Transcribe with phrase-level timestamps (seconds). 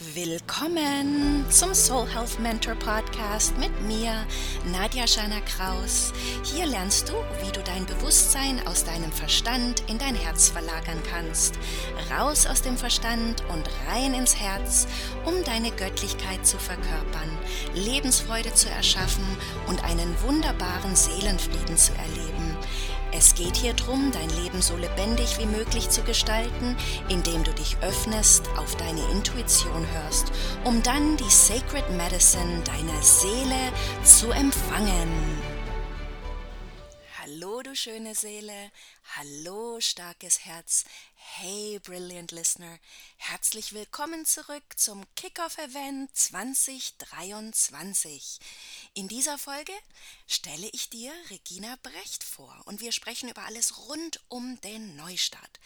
[0.00, 4.12] Willkommen zum Soul Health Mentor Podcast mit mir,
[4.70, 6.12] Nadja Schana Kraus.
[6.44, 11.58] Hier lernst du, wie du dein Bewusstsein aus deinem Verstand in dein Herz verlagern kannst.
[12.12, 14.86] Raus aus dem Verstand und rein ins Herz,
[15.24, 17.36] um deine Göttlichkeit zu verkörpern,
[17.74, 19.26] Lebensfreude zu erschaffen
[19.66, 22.37] und einen wunderbaren Seelenfrieden zu erleben.
[23.10, 26.76] Es geht hier darum, dein Leben so lebendig wie möglich zu gestalten,
[27.08, 30.30] indem du dich öffnest, auf deine Intuition hörst,
[30.64, 33.72] um dann die Sacred Medicine deiner Seele
[34.04, 35.40] zu empfangen.
[37.18, 38.70] Hallo du schöne Seele,
[39.16, 40.84] hallo starkes Herz,
[41.40, 42.80] hey brilliant listener,
[43.16, 48.40] herzlich willkommen zurück zum Kickoff Event 2023.
[48.94, 49.70] In dieser Folge
[50.26, 55.60] stelle ich dir Regina Brecht vor und wir sprechen über alles rund um den Neustart.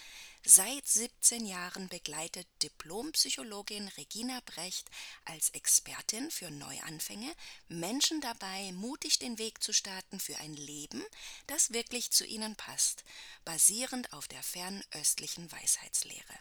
[0.45, 4.91] Seit 17 Jahren begleitet Diplompsychologin Regina Brecht
[5.25, 7.33] als Expertin für Neuanfänge
[7.69, 11.05] Menschen dabei, mutig den Weg zu starten für ein Leben,
[11.47, 13.05] das wirklich zu ihnen passt,
[13.45, 16.41] basierend auf der fernöstlichen Weisheitslehre.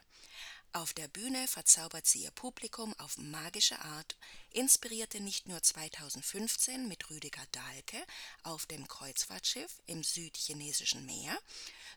[0.73, 4.15] Auf der Bühne verzaubert sie ihr Publikum auf magische Art,
[4.51, 7.97] inspirierte nicht nur 2015 mit Rüdiger Dahlke
[8.43, 11.37] auf dem Kreuzfahrtschiff im südchinesischen Meer,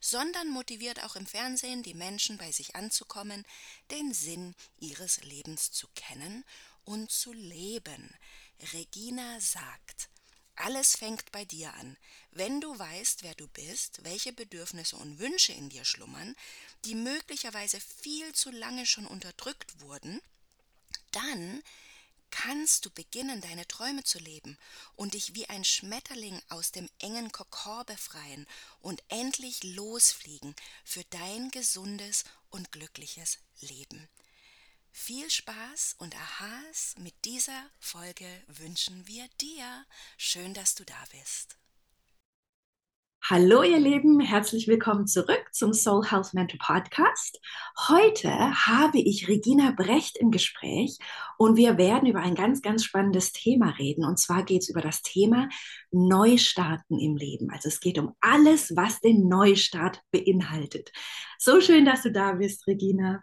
[0.00, 3.46] sondern motiviert auch im Fernsehen die Menschen bei sich anzukommen,
[3.92, 6.44] den Sinn ihres Lebens zu kennen
[6.84, 8.12] und zu leben.
[8.72, 10.08] Regina sagt,
[10.56, 11.96] alles fängt bei dir an.
[12.30, 16.36] Wenn du weißt, wer du bist, welche Bedürfnisse und Wünsche in dir schlummern,
[16.84, 20.20] die möglicherweise viel zu lange schon unterdrückt wurden,
[21.12, 21.62] dann
[22.30, 24.58] kannst du beginnen, deine Träume zu leben
[24.96, 28.46] und dich wie ein Schmetterling aus dem engen Kokor befreien
[28.80, 34.08] und endlich losfliegen für dein gesundes und glückliches Leben.
[34.90, 39.86] Viel Spaß und Aha's mit dieser Folge wünschen wir dir.
[40.16, 41.56] Schön, dass du da bist.
[43.26, 47.40] Hallo ihr Lieben, herzlich willkommen zurück zum Soul Health Mentor Podcast.
[47.88, 50.98] Heute habe ich Regina Brecht im Gespräch
[51.38, 54.04] und wir werden über ein ganz, ganz spannendes Thema reden.
[54.04, 55.48] Und zwar geht es über das Thema
[55.90, 57.48] Neustarten im Leben.
[57.50, 60.92] Also es geht um alles, was den Neustart beinhaltet.
[61.38, 63.22] So schön, dass du da bist, Regina.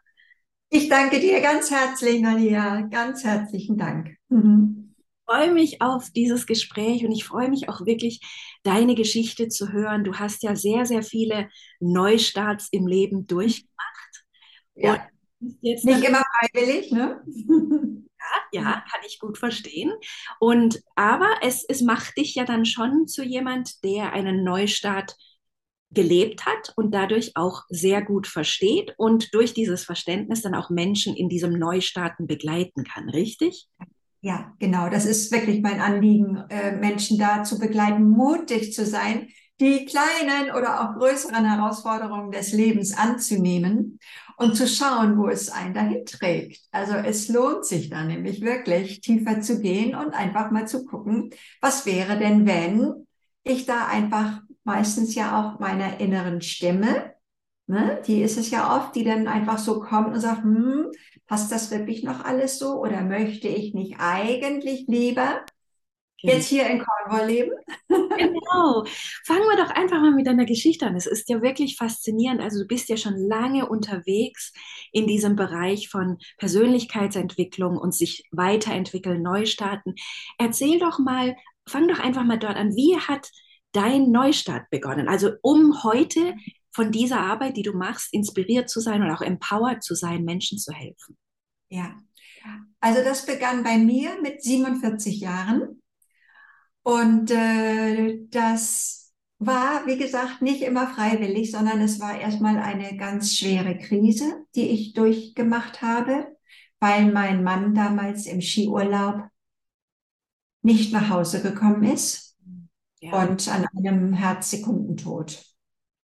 [0.71, 2.81] Ich danke dir ganz herzlich, Nadia.
[2.89, 4.17] Ganz herzlichen Dank.
[4.29, 4.90] Mhm
[5.31, 8.21] freue mich auf dieses Gespräch und ich freue mich auch wirklich,
[8.63, 10.03] deine Geschichte zu hören.
[10.03, 11.49] Du hast ja sehr, sehr viele
[11.79, 14.25] Neustarts im Leben durchgemacht.
[14.75, 15.07] Ja.
[15.39, 17.21] Nicht immer freiwillig, ne?
[18.53, 19.91] Ja, ja, kann ich gut verstehen.
[20.39, 25.15] Und aber es, es macht dich ja dann schon zu jemand, der einen Neustart
[25.89, 31.15] gelebt hat und dadurch auch sehr gut versteht und durch dieses Verständnis dann auch Menschen
[31.15, 33.67] in diesem Neustarten begleiten kann, richtig?
[34.21, 34.89] Ja, genau.
[34.89, 39.27] Das ist wirklich mein Anliegen, äh, Menschen da zu begleiten, mutig zu sein,
[39.59, 43.99] die kleinen oder auch größeren Herausforderungen des Lebens anzunehmen
[44.37, 46.61] und zu schauen, wo es einen dahin trägt.
[46.71, 51.31] Also es lohnt sich da nämlich wirklich tiefer zu gehen und einfach mal zu gucken,
[51.59, 53.07] was wäre denn, wenn
[53.43, 57.13] ich da einfach meistens ja auch meiner inneren Stimme,
[57.71, 60.91] ne, die ist es ja oft, die dann einfach so kommt und sagt, hm,
[61.25, 65.45] passt das wirklich noch alles so oder möchte ich nicht eigentlich lieber
[66.17, 67.51] jetzt hier in Cornwall leben?
[67.89, 68.83] genau.
[69.25, 70.95] Fangen wir doch einfach mal mit deiner Geschichte an.
[70.95, 72.41] Es ist ja wirklich faszinierend.
[72.41, 74.51] Also du bist ja schon lange unterwegs
[74.91, 79.95] in diesem Bereich von Persönlichkeitsentwicklung und sich weiterentwickeln, neu starten.
[80.37, 81.35] Erzähl doch mal,
[81.67, 82.75] fang doch einfach mal dort an.
[82.75, 83.29] Wie hat
[83.71, 85.07] dein Neustart begonnen?
[85.07, 86.35] Also um heute
[86.73, 90.57] von dieser Arbeit, die du machst, inspiriert zu sein und auch empowered zu sein, Menschen
[90.57, 91.17] zu helfen?
[91.69, 91.95] Ja,
[92.79, 95.81] also das begann bei mir mit 47 Jahren
[96.83, 103.35] und äh, das war, wie gesagt, nicht immer freiwillig, sondern es war erstmal eine ganz
[103.35, 106.35] schwere Krise, die ich durchgemacht habe,
[106.79, 109.23] weil mein Mann damals im Skiurlaub
[110.63, 112.37] nicht nach Hause gekommen ist
[112.99, 113.19] ja.
[113.21, 115.43] und an einem Herzsekundentod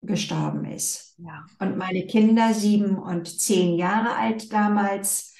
[0.06, 1.14] gestorben ist.
[1.18, 1.46] Ja.
[1.58, 5.34] Und meine Kinder, sieben und zehn Jahre alt damals,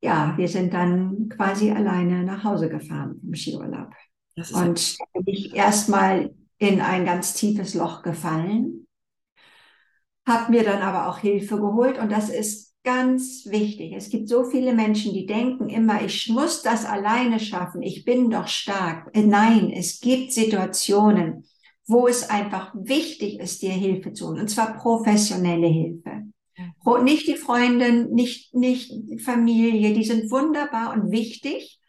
[0.00, 3.92] ja, wir sind dann quasi alleine nach Hause gefahren im Skiurlaub.
[4.52, 8.86] Und da bin ich erstmal in ein ganz tiefes Loch gefallen,
[10.26, 13.92] habe mir dann aber auch Hilfe geholt und das ist ganz wichtig.
[13.96, 18.30] Es gibt so viele Menschen, die denken immer, ich muss das alleine schaffen, ich bin
[18.30, 19.10] doch stark.
[19.14, 21.44] Nein, es gibt Situationen,
[21.88, 26.24] wo es einfach wichtig ist, dir Hilfe zu holen, und zwar professionelle Hilfe.
[27.02, 28.92] nicht die Freundin, nicht, nicht
[29.22, 31.80] Familie, die sind wunderbar und wichtig.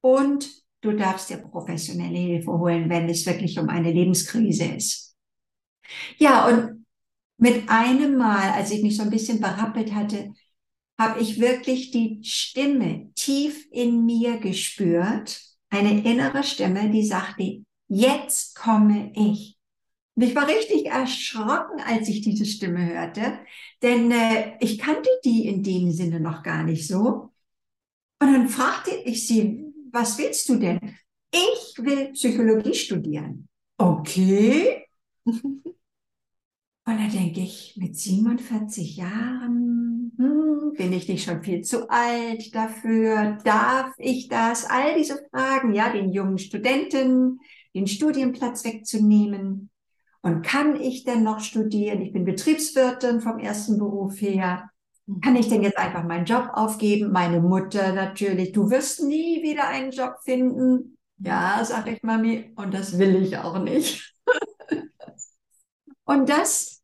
[0.00, 0.48] Und
[0.80, 5.14] du darfst dir professionelle Hilfe holen, wenn es wirklich um eine Lebenskrise ist.
[6.16, 6.86] Ja, und
[7.36, 10.32] mit einem Mal, als ich mich so ein bisschen berappelt hatte,
[10.98, 18.56] habe ich wirklich die Stimme tief in mir gespürt, eine innere Stimme, die sagte, jetzt
[18.56, 19.58] komme ich.
[20.14, 23.38] Und ich war richtig erschrocken, als ich diese Stimme hörte,
[23.82, 27.32] denn äh, ich kannte die in dem Sinne noch gar nicht so.
[28.18, 29.62] Und dann fragte ich sie,
[29.92, 30.80] was willst du denn?
[31.30, 33.48] Ich will Psychologie studieren.
[33.76, 34.86] Okay.
[36.88, 42.54] Und da denke ich, mit 47 Jahren hm, bin ich nicht schon viel zu alt
[42.54, 43.38] dafür?
[43.44, 44.64] Darf ich das?
[44.64, 47.40] All diese Fragen, ja, den jungen Studenten
[47.76, 49.70] den Studienplatz wegzunehmen.
[50.22, 52.00] Und kann ich denn noch studieren?
[52.02, 54.70] Ich bin Betriebswirtin vom ersten Beruf her.
[55.22, 57.12] Kann ich denn jetzt einfach meinen Job aufgeben?
[57.12, 60.98] Meine Mutter natürlich, du wirst nie wieder einen Job finden.
[61.18, 64.16] Ja, sag ich Mami, und das will ich auch nicht.
[66.04, 66.82] und das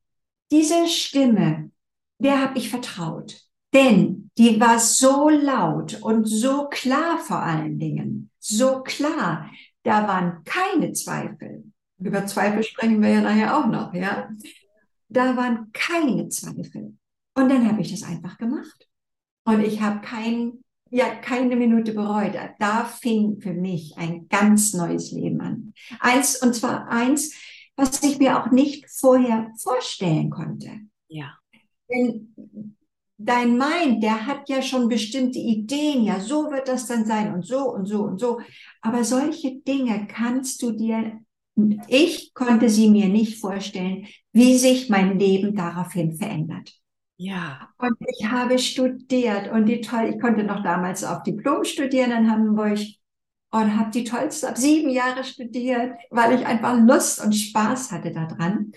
[0.53, 1.71] diese Stimme,
[2.19, 3.41] der habe ich vertraut.
[3.73, 8.31] Denn die war so laut und so klar vor allen Dingen.
[8.39, 9.51] So klar.
[9.83, 11.65] Da waren keine Zweifel.
[11.99, 14.29] Über Zweifel sprechen wir ja nachher auch noch, ja.
[15.09, 16.97] Da waren keine Zweifel.
[17.35, 18.89] Und dann habe ich das einfach gemacht.
[19.45, 22.35] Und ich habe kein, ja, keine Minute bereut.
[22.59, 25.75] Da fing für mich ein ganz neues Leben an.
[26.01, 27.35] Eins, und zwar eins,
[27.77, 30.71] was ich mir auch nicht vorher vorstellen konnte.
[31.09, 31.37] Ja.
[31.91, 32.35] Denn
[33.25, 37.47] dein Mind, der hat ja schon bestimmte Ideen, ja, so wird das dann sein und
[37.47, 38.41] so und so und so.
[38.81, 41.21] Aber solche Dinge kannst du dir,
[41.89, 46.73] ich konnte sie mir nicht vorstellen, wie sich mein Leben daraufhin verändert.
[47.17, 47.69] Ja.
[47.79, 52.31] Und ich habe studiert und die toll, ich konnte noch damals auf Diplom studieren in
[52.31, 52.79] Hamburg
[53.53, 58.11] und habe die tollste, ab sieben Jahre studiert, weil ich einfach Lust und Spaß hatte
[58.11, 58.73] daran.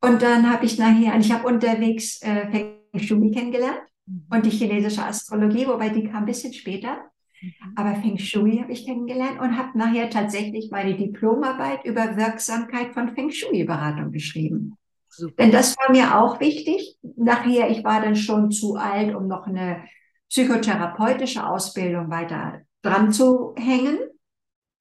[0.00, 4.26] Und dann habe ich nachher, ich habe unterwegs äh, Shui kennengelernt mhm.
[4.30, 7.10] und die chinesische Astrologie, wobei die kam ein bisschen später.
[7.40, 7.52] Mhm.
[7.76, 13.14] Aber Feng Shui habe ich kennengelernt und habe nachher tatsächlich meine Diplomarbeit über Wirksamkeit von
[13.14, 14.76] Feng Shui-Beratung geschrieben.
[15.08, 15.42] Super.
[15.42, 16.96] Denn das war mir auch wichtig.
[17.16, 19.84] Nachher, ich war dann schon zu alt, um noch eine
[20.28, 23.98] psychotherapeutische Ausbildung weiter dran zu hängen.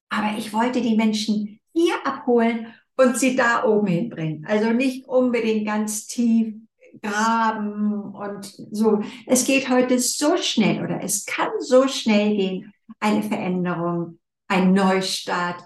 [0.10, 2.68] Aber ich wollte die Menschen hier abholen
[2.98, 4.46] und sie da oben hinbringen.
[4.48, 6.54] Also nicht unbedingt ganz tief
[7.02, 9.02] graben und so.
[9.26, 15.62] Es geht heute so schnell oder es kann so schnell gehen, eine Veränderung, ein Neustart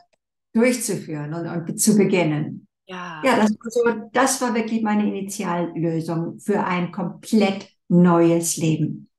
[0.54, 2.68] durchzuführen und, und zu beginnen.
[2.88, 9.11] Ja, ja das, war so, das war wirklich meine Initiallösung für ein komplett neues Leben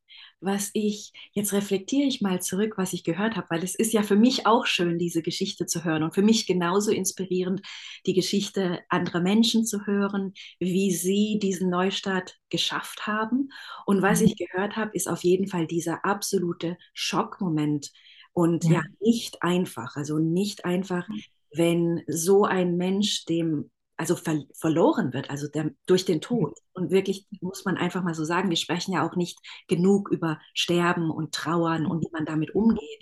[0.42, 4.02] was ich, jetzt reflektiere ich mal zurück, was ich gehört habe, weil es ist ja
[4.02, 7.62] für mich auch schön, diese Geschichte zu hören und für mich genauso inspirierend,
[8.06, 13.50] die Geschichte anderer Menschen zu hören, wie sie diesen Neustart geschafft haben.
[13.86, 14.26] Und was mhm.
[14.26, 17.90] ich gehört habe, ist auf jeden Fall dieser absolute Schockmoment
[18.32, 21.22] und ja, ja nicht einfach, also nicht einfach, mhm.
[21.52, 23.70] wenn so ein Mensch dem
[24.02, 26.58] also ver verloren wird, also der, durch den Tod.
[26.72, 29.38] Und wirklich muss man einfach mal so sagen, wir sprechen ja auch nicht
[29.68, 33.00] genug über Sterben und Trauern und wie man damit umgeht.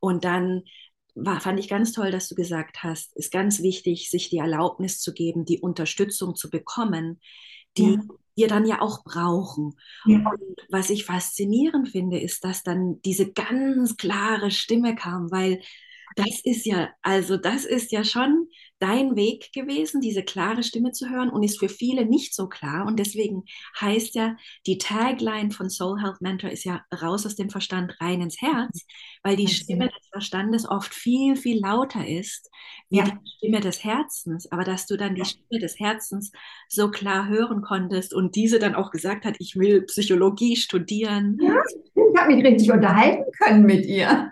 [0.00, 0.62] Und dann
[1.14, 4.98] war, fand ich ganz toll, dass du gesagt hast, ist ganz wichtig, sich die Erlaubnis
[4.98, 7.20] zu geben, die Unterstützung zu bekommen,
[7.76, 8.00] die ja.
[8.34, 9.74] wir dann ja auch brauchen.
[10.06, 10.20] Ja.
[10.20, 15.60] Und was ich faszinierend finde, ist, dass dann diese ganz klare Stimme kam, weil
[16.16, 18.48] das ist ja, also das ist ja schon
[18.80, 22.86] dein Weg gewesen, diese klare Stimme zu hören und ist für viele nicht so klar.
[22.86, 23.44] Und deswegen
[23.78, 24.36] heißt ja,
[24.66, 28.86] die Tagline von Soul Health Mentor ist ja raus aus dem Verstand, rein ins Herz,
[29.22, 32.50] weil die Stimme des Verstandes oft viel, viel lauter ist
[32.88, 33.04] wie ja.
[33.04, 34.50] die Stimme des Herzens.
[34.50, 36.32] Aber dass du dann die Stimme des Herzens
[36.68, 41.38] so klar hören konntest und diese dann auch gesagt hat, ich will Psychologie studieren.
[41.40, 41.62] Ja,
[41.94, 44.29] ich habe mich richtig unterhalten können mit ihr.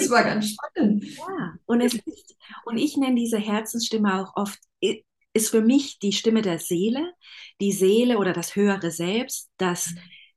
[0.00, 1.04] Es war ganz spannend.
[1.04, 4.58] Ja, und, es ist, und ich nenne diese Herzensstimme auch oft,
[5.32, 7.12] ist für mich die Stimme der Seele,
[7.60, 9.94] die Seele oder das höhere Selbst, das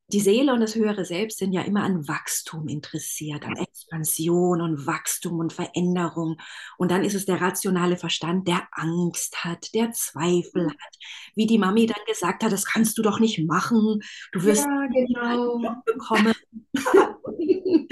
[0.09, 4.87] die Seele und das höhere Selbst sind ja immer an Wachstum interessiert, an Expansion und
[4.87, 6.37] Wachstum und Veränderung.
[6.77, 10.69] Und dann ist es der rationale Verstand, der Angst hat, der Zweifel mhm.
[10.69, 10.95] hat.
[11.35, 14.01] Wie die Mami dann gesagt hat, das kannst du doch nicht machen.
[14.31, 15.59] Du wirst ja, genau.
[15.85, 16.33] Bekommen.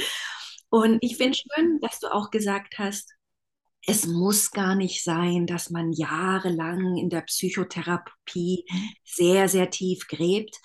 [0.84, 3.14] und ich finde schön, dass du auch gesagt hast,
[3.88, 8.66] es muss gar nicht sein, dass man jahrelang in der Psychotherapie
[9.04, 10.60] sehr, sehr tief gräbt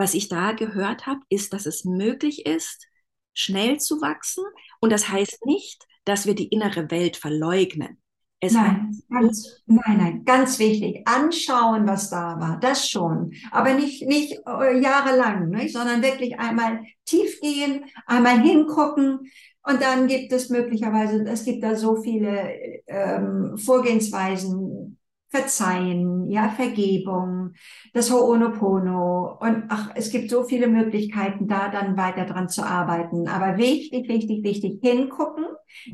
[0.00, 2.86] was ich da gehört habe, ist, dass es möglich ist,
[3.34, 4.42] schnell zu wachsen.
[4.80, 8.02] Und das heißt nicht, dass wir die innere Welt verleugnen.
[8.42, 11.06] Es nein, ganz, nein, nein, ganz wichtig.
[11.06, 13.34] Anschauen, was da war, das schon.
[13.50, 15.74] Aber nicht, nicht äh, jahrelang, nicht?
[15.74, 19.30] sondern wirklich einmal tief gehen, einmal hingucken.
[19.62, 22.50] Und dann gibt es möglicherweise, es gibt da so viele
[22.86, 24.98] ähm, Vorgehensweisen,
[25.30, 27.52] Verzeihen, ja, Vergebung,
[27.92, 33.28] das Ho'onopono und ach, es gibt so viele Möglichkeiten, da dann weiter dran zu arbeiten.
[33.28, 35.46] Aber wichtig, wichtig, wichtig, hingucken,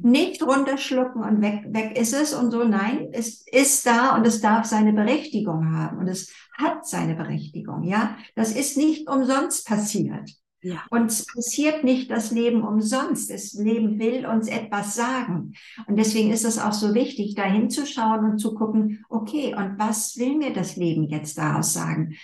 [0.02, 2.64] nicht runterschlucken und weg, weg ist es und so.
[2.64, 7.84] Nein, es ist da und es darf seine Berechtigung haben und es hat seine Berechtigung,
[7.84, 8.16] ja.
[8.34, 10.30] Das ist nicht umsonst passiert.
[10.66, 10.84] Ja.
[10.90, 13.30] Und es passiert nicht das Leben umsonst.
[13.30, 15.52] Das Leben will uns etwas sagen.
[15.86, 20.16] Und deswegen ist es auch so wichtig, da hinzuschauen und zu gucken, okay, und was
[20.16, 22.16] will mir das Leben jetzt daraus sagen?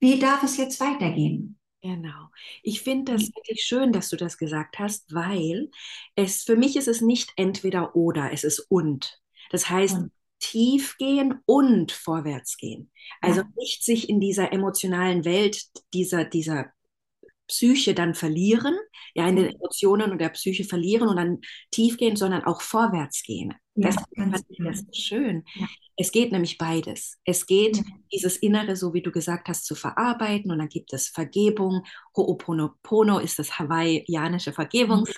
[0.00, 1.58] Wie darf es jetzt weitergehen?
[1.80, 2.30] Genau.
[2.64, 5.70] Ich finde das wirklich schön, dass du das gesagt hast, weil
[6.16, 9.20] es für mich ist es nicht entweder oder, es ist und.
[9.50, 12.90] Das heißt, und tief gehen und vorwärts gehen.
[13.20, 13.48] Also ja.
[13.56, 15.62] nicht sich in dieser emotionalen Welt,
[15.94, 16.72] dieser, dieser
[17.48, 18.76] Psyche dann verlieren,
[19.14, 19.52] ja, in den mhm.
[19.52, 21.38] Emotionen und der Psyche verlieren und dann
[21.70, 23.54] tief gehen, sondern auch vorwärts gehen.
[23.74, 25.44] Ja, das fand ich das schön.
[25.54, 25.66] Ja.
[25.98, 27.18] Es geht nämlich beides.
[27.24, 27.82] Es geht, ja.
[28.12, 31.82] dieses Innere, so wie du gesagt hast, zu verarbeiten und dann gibt es Vergebung.
[32.14, 35.16] Ho'oponopono ist das hawaiianische Vergebungsgebet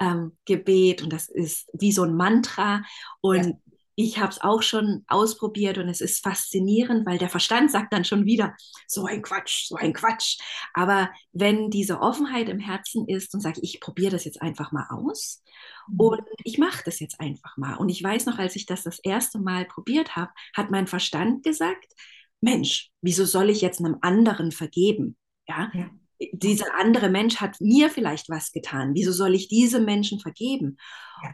[0.00, 0.32] mhm.
[0.48, 2.82] ähm, und das ist wie so ein Mantra
[3.20, 3.56] und
[4.02, 8.04] ich habe es auch schon ausprobiert und es ist faszinierend, weil der Verstand sagt dann
[8.04, 8.54] schon wieder,
[8.86, 10.38] so ein Quatsch, so ein Quatsch.
[10.72, 14.86] Aber wenn diese Offenheit im Herzen ist und sage, ich probiere das jetzt einfach mal
[14.90, 15.42] aus
[15.88, 16.00] mhm.
[16.00, 17.76] und ich mache das jetzt einfach mal.
[17.76, 21.42] Und ich weiß noch, als ich das das erste Mal probiert habe, hat mein Verstand
[21.42, 21.92] gesagt,
[22.40, 25.16] Mensch, wieso soll ich jetzt einem anderen vergeben?
[25.46, 25.90] Ja, ja
[26.32, 28.92] dieser andere Mensch hat mir vielleicht was getan.
[28.94, 30.76] Wieso soll ich diese Menschen vergeben?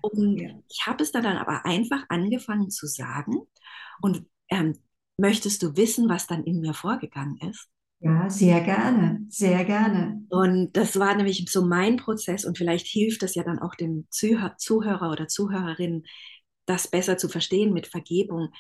[0.00, 3.40] Und ich habe es dann aber einfach angefangen zu sagen.
[4.00, 4.78] Und ähm,
[5.18, 7.68] möchtest du wissen, was dann in mir vorgegangen ist?
[8.00, 10.22] Ja, sehr gerne, sehr gerne.
[10.28, 14.06] Und das war nämlich so mein Prozess und vielleicht hilft das ja dann auch dem
[14.10, 16.04] Zuhörer oder Zuhörerin,
[16.66, 18.50] das besser zu verstehen mit Vergebung.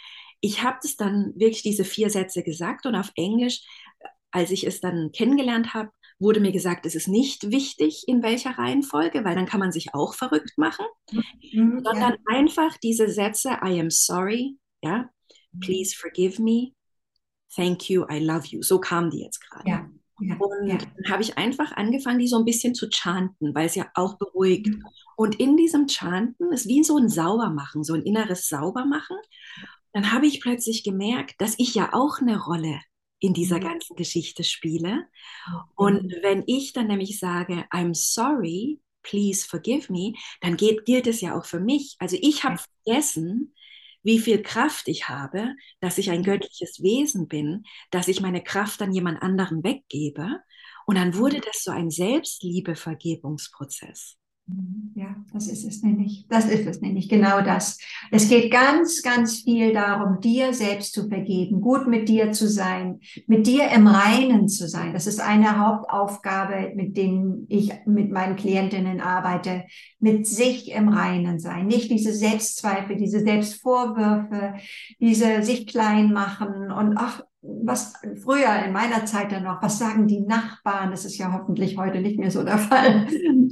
[0.40, 3.60] Ich habe das dann wirklich diese vier Sätze gesagt und auf Englisch,
[4.30, 8.58] als ich es dann kennengelernt habe, wurde mir gesagt, es ist nicht wichtig, in welcher
[8.58, 12.18] Reihenfolge, weil dann kann man sich auch verrückt machen, mhm, sondern ja.
[12.26, 15.10] einfach diese Sätze, I am sorry, ja,
[15.60, 16.72] please forgive me,
[17.54, 18.62] thank you, I love you.
[18.62, 19.68] So kamen die jetzt gerade.
[19.68, 19.90] Ja.
[20.18, 20.78] Ja, und ja.
[20.78, 24.16] dann habe ich einfach angefangen, die so ein bisschen zu chanten, weil es ja auch
[24.16, 24.68] beruhigt.
[24.68, 24.82] Mhm.
[25.14, 29.18] Und in diesem Chanten ist wie so ein Saubermachen, so ein inneres Saubermachen.
[29.92, 32.80] Dann habe ich plötzlich gemerkt, dass ich ja auch eine Rolle
[33.18, 33.64] in dieser mhm.
[33.64, 35.08] ganzen Geschichte spiele.
[35.74, 41.20] Und wenn ich dann nämlich sage, I'm sorry, please forgive me, dann geht, gilt es
[41.20, 41.96] ja auch für mich.
[41.98, 43.54] Also ich habe vergessen,
[44.02, 48.82] wie viel Kraft ich habe, dass ich ein göttliches Wesen bin, dass ich meine Kraft
[48.82, 50.40] an jemand anderen weggebe.
[50.86, 54.18] Und dann wurde das so ein Selbstliebe-Vergebungsprozess.
[54.94, 56.24] Ja, das ist es nämlich.
[56.28, 57.78] Das ist es nämlich, genau das.
[58.12, 63.00] Es geht ganz, ganz viel darum, dir selbst zu vergeben, gut mit dir zu sein,
[63.26, 64.92] mit dir im Reinen zu sein.
[64.92, 69.64] Das ist eine Hauptaufgabe, mit denen ich mit meinen Klientinnen arbeite,
[69.98, 71.66] mit sich im Reinen sein.
[71.66, 74.54] Nicht diese Selbstzweifel, diese Selbstvorwürfe,
[75.00, 77.22] diese sich klein machen und ach,
[77.64, 80.90] was früher in meiner Zeit dann noch, was sagen die Nachbarn?
[80.90, 83.06] Das ist ja hoffentlich heute nicht mehr so der Fall.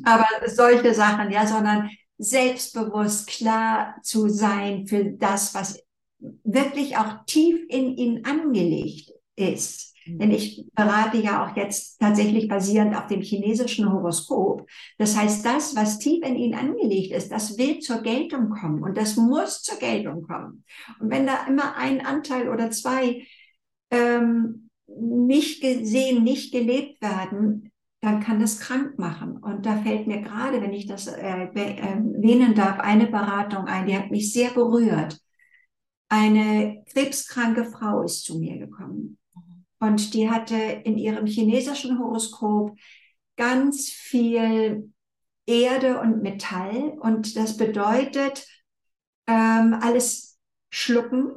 [0.05, 5.83] Aber solche Sachen, ja, sondern selbstbewusst klar zu sein für das, was
[6.45, 9.95] wirklich auch tief in ihnen angelegt ist.
[10.07, 10.19] Mhm.
[10.19, 14.67] Denn ich berate ja auch jetzt tatsächlich basierend auf dem chinesischen Horoskop.
[14.99, 18.97] Das heißt, das, was tief in ihnen angelegt ist, das will zur Geltung kommen und
[18.97, 20.65] das muss zur Geltung kommen.
[21.01, 23.27] Und wenn da immer ein Anteil oder zwei
[23.95, 27.71] ähm, nicht gesehen, nicht gelebt werden,
[28.01, 29.39] dann kann das krank machen.
[29.39, 33.97] Und da fällt mir gerade, wenn ich das äh, erwähnen darf, eine Beratung ein, die
[33.97, 35.19] hat mich sehr berührt.
[36.09, 39.19] Eine krebskranke Frau ist zu mir gekommen.
[39.81, 42.77] Und die hatte in ihrem chinesischen Horoskop
[43.37, 44.93] ganz viel
[45.47, 46.97] Erde und Metall.
[47.01, 48.47] Und das bedeutet,
[49.27, 50.39] ähm, alles
[50.71, 51.33] schlucken.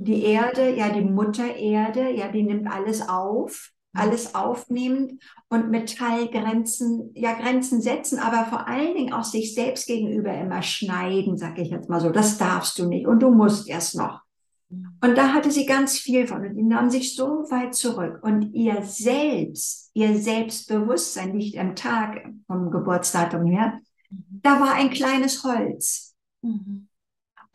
[0.00, 4.00] Die Erde, ja, die Mutter Erde, ja, die nimmt alles auf, mhm.
[4.00, 10.32] alles aufnehmend und Metallgrenzen, ja, Grenzen setzen, aber vor allen Dingen auch sich selbst gegenüber
[10.32, 12.10] immer schneiden, sag ich jetzt mal so.
[12.10, 14.22] Das darfst du nicht und du musst erst noch.
[14.70, 14.96] Mhm.
[15.02, 18.54] Und da hatte sie ganz viel von und die nahm sich so weit zurück und
[18.54, 24.40] ihr Selbst, ihr Selbstbewusstsein nicht am Tag vom Geburtsdatum her, mhm.
[24.42, 26.14] da war ein kleines Holz.
[26.40, 26.87] Mhm.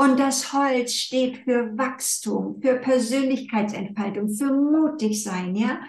[0.04, 5.80] Und das Holz steht für Wachstum, für Persönlichkeitsentfaltung, für mutig sein, ja.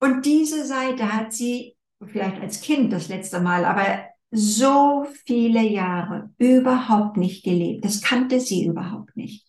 [0.00, 4.00] Und diese Seite hat sie vielleicht als Kind das letzte Mal, aber
[4.32, 7.84] so viele Jahre überhaupt nicht gelebt.
[7.84, 9.46] Das kannte sie überhaupt nicht.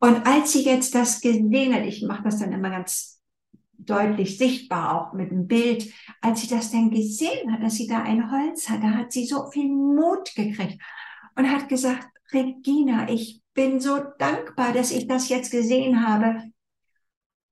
[0.00, 3.20] Und als sie jetzt das gesehen hat, ich mache das dann immer ganz
[3.78, 8.02] deutlich sichtbar, auch mit dem Bild, als sie das dann gesehen hat, dass sie da
[8.02, 10.82] ein Holz hat, da hat sie so viel Mut gekriegt
[11.36, 16.44] und hat gesagt, Regina, ich bin so dankbar, dass ich das jetzt gesehen habe.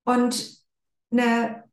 [0.04, 0.58] Und
[1.10, 1.64] eine,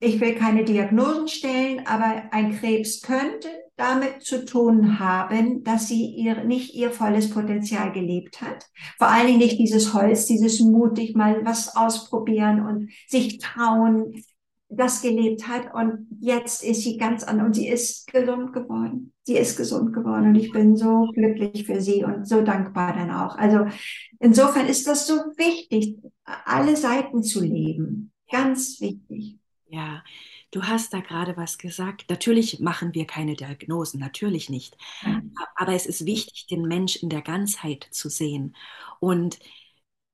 [0.00, 6.14] ich will keine Diagnosen stellen, aber ein Krebs könnte damit zu tun haben, dass sie
[6.14, 8.66] ihr, nicht ihr volles Potenzial gelebt hat.
[8.98, 14.22] Vor allen Dingen nicht dieses Holz, dieses mutig mal was ausprobieren und sich trauen,
[14.70, 15.74] das gelebt hat.
[15.74, 19.12] Und jetzt ist sie ganz anders und sie ist gesund geworden.
[19.24, 23.10] Sie ist gesund geworden und ich bin so glücklich für sie und so dankbar dann
[23.10, 23.36] auch.
[23.36, 23.66] Also
[24.18, 28.12] insofern ist das so wichtig, alle Seiten zu leben.
[28.30, 29.36] Ganz wichtig.
[29.68, 30.02] Ja,
[30.52, 32.06] Du hast da gerade was gesagt.
[32.10, 34.76] Natürlich machen wir keine Diagnosen, natürlich nicht.
[35.54, 38.56] Aber es ist wichtig, den Mensch in der Ganzheit zu sehen.
[38.98, 39.38] Und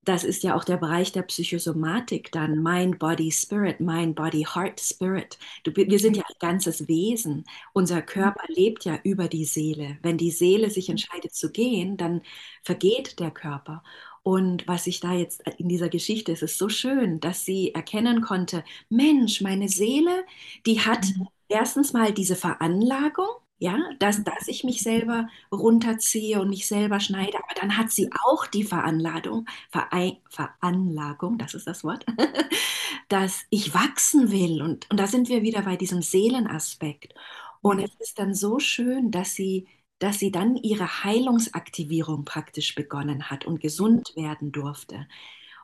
[0.07, 4.81] das ist ja auch der Bereich der Psychosomatik dann, Mind, Body, Spirit, Mind, Body, Heart,
[4.81, 5.37] Spirit.
[5.65, 7.45] Du, wir sind ja ein ganzes Wesen.
[7.73, 9.99] Unser Körper lebt ja über die Seele.
[10.03, 12.23] Wenn die Seele sich entscheidet zu gehen, dann
[12.63, 13.83] vergeht der Körper.
[14.23, 18.21] Und was ich da jetzt in dieser Geschichte, es ist so schön, dass sie erkennen
[18.23, 20.25] konnte, Mensch, meine Seele,
[20.67, 21.29] die hat mhm.
[21.49, 27.39] erstens mal diese Veranlagung, ja, dass, dass ich mich selber runterziehe und mich selber schneide,
[27.39, 32.05] aber dann hat sie auch die Veranlagung, Verein, Veranlagung, das ist das Wort,
[33.09, 34.63] dass ich wachsen will.
[34.63, 37.15] Und, und da sind wir wieder bei diesem Seelenaspekt.
[37.63, 39.67] Und es ist dann so schön, dass sie
[39.99, 45.09] dass sie dann ihre Heilungsaktivierung praktisch begonnen hat und gesund werden durfte.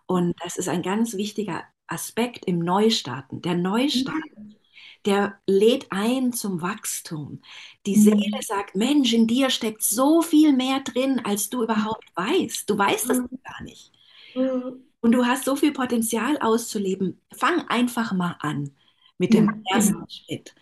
[0.06, 3.42] Und das ist ein ganz wichtiger Aspekt im Neustarten.
[3.42, 4.56] Der Neustart, mhm.
[5.04, 7.42] Der lädt ein zum Wachstum.
[7.86, 8.02] Die mhm.
[8.02, 12.68] Seele sagt, Mensch, in dir steckt so viel mehr drin, als du überhaupt weißt.
[12.68, 13.38] Du weißt es mhm.
[13.44, 13.92] gar nicht.
[14.34, 14.84] Mhm.
[15.00, 17.20] Und du hast so viel Potenzial auszuleben.
[17.34, 18.70] Fang einfach mal an
[19.18, 20.06] mit dem ja, ersten genau.
[20.08, 20.54] Schritt.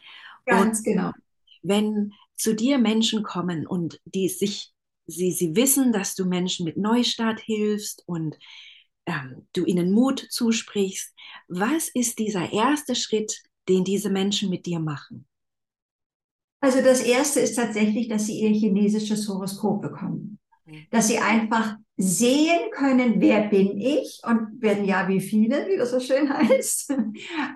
[0.46, 1.12] Ganz und genau.
[1.62, 4.72] Wenn zu dir Menschen kommen und die sich,
[5.06, 8.38] sie, sie wissen, dass du Menschen mit Neustart hilfst und
[9.04, 11.14] ähm, du ihnen Mut zusprichst,
[11.48, 15.26] was ist dieser erste Schritt, den diese Menschen mit dir machen?
[16.60, 20.38] Also das erste ist tatsächlich, dass sie ihr chinesisches Horoskop bekommen.
[20.90, 25.90] Dass sie einfach sehen können, wer bin ich und wenn ja, wie viele, wie das
[25.90, 26.94] so schön heißt.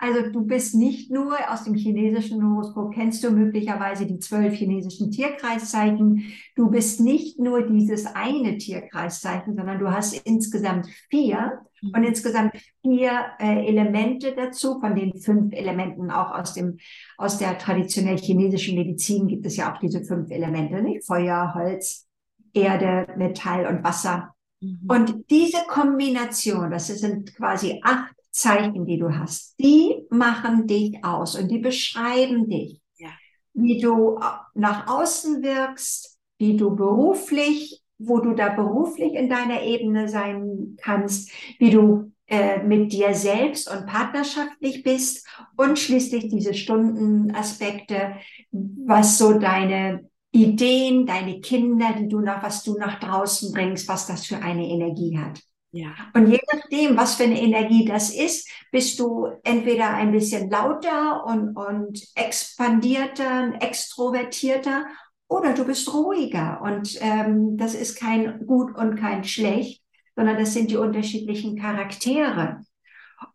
[0.01, 5.11] Also du bist nicht nur aus dem chinesischen Horoskop, kennst du möglicherweise die zwölf chinesischen
[5.11, 6.25] Tierkreiszeichen.
[6.57, 11.61] Du bist nicht nur dieses eine Tierkreiszeichen, sondern du hast insgesamt vier
[11.93, 16.79] und insgesamt vier äh, Elemente dazu, von den fünf Elementen auch aus dem
[17.19, 21.05] aus der traditionell chinesischen Medizin gibt es ja auch diese fünf Elemente, nicht?
[21.05, 22.07] Feuer, Holz,
[22.53, 24.35] Erde, Metall und Wasser.
[24.61, 24.81] Mhm.
[24.89, 31.37] Und diese Kombination, das sind quasi acht Zeichen, die du hast, die machen dich aus
[31.37, 33.11] und die beschreiben dich, ja.
[33.53, 34.19] wie du
[34.55, 41.31] nach außen wirkst, wie du beruflich, wo du da beruflich in deiner Ebene sein kannst,
[41.59, 48.15] wie du äh, mit dir selbst und partnerschaftlich bist und schließlich diese Stundenaspekte,
[48.51, 54.07] was so deine Ideen, deine Kinder, die du nach, was du nach draußen bringst, was
[54.07, 55.41] das für eine Energie hat.
[55.71, 55.93] Ja.
[56.15, 61.27] Und je nachdem, was für eine Energie das ist, bist du entweder ein bisschen lauter
[61.27, 64.87] und, und expandierter, extrovertierter
[65.35, 66.61] oder du bist ruhiger.
[66.63, 69.83] Und ähm, das ist kein gut und kein schlecht,
[70.17, 72.61] sondern das sind die unterschiedlichen Charaktere.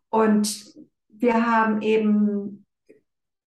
[0.08, 0.64] Und
[1.08, 2.66] wir haben eben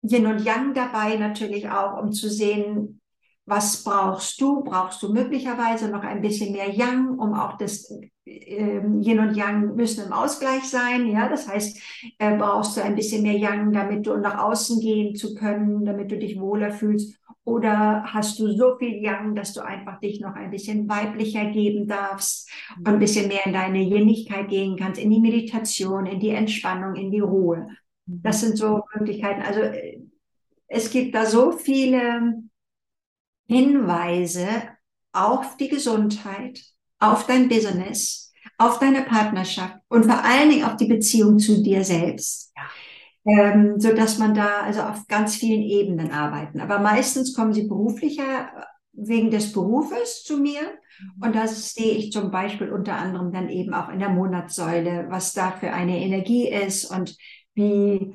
[0.02, 3.00] Yin und Yang dabei natürlich auch, um zu sehen,
[3.46, 4.62] was brauchst du?
[4.62, 7.90] Brauchst du möglicherweise noch ein bisschen mehr Yang, um auch das
[8.24, 11.08] äh, Yin und Yang müssen im Ausgleich sein.
[11.08, 11.80] Ja, das heißt,
[12.18, 16.10] äh, brauchst du ein bisschen mehr Yang, damit du nach außen gehen zu können, damit
[16.10, 17.19] du dich wohler fühlst.
[17.44, 21.86] Oder hast du so viel Yang, dass du einfach dich noch ein bisschen weiblicher geben
[21.86, 26.30] darfst und ein bisschen mehr in deine Jinnigkeit gehen kannst, in die Meditation, in die
[26.30, 27.68] Entspannung, in die Ruhe.
[28.06, 29.42] Das sind so Möglichkeiten.
[29.42, 30.00] Also äh,
[30.66, 32.42] es gibt da so viele
[33.48, 34.46] Hinweise
[35.12, 36.62] auf die Gesundheit,
[36.98, 41.82] auf dein Business, auf deine Partnerschaft und vor allen Dingen auf die Beziehung zu dir
[41.82, 42.49] selbst.
[43.26, 46.60] Ähm, so dass man da also auf ganz vielen Ebenen arbeiten.
[46.60, 48.48] Aber meistens kommen sie beruflicher
[48.92, 50.60] wegen des Berufes zu mir.
[50.62, 51.22] Mhm.
[51.22, 55.32] Und das sehe ich zum Beispiel unter anderem dann eben auch in der Monatssäule, was
[55.34, 57.16] da für eine Energie ist und
[57.54, 58.14] wie,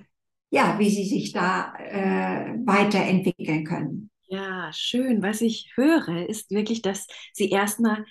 [0.49, 4.09] ja, wie sie sich da äh, weiterentwickeln können.
[4.27, 5.21] Ja, schön.
[5.21, 8.03] Was ich höre, ist wirklich, dass sie erstmal äh,